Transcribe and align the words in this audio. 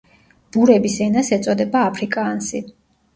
ბურების 0.55 0.95
ენას 1.07 1.29
ეწოდება 1.37 1.83
აფრიკაანსი. 1.91 2.63